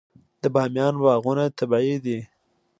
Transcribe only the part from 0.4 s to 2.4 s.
د بامیان باغونه طبیعي دي.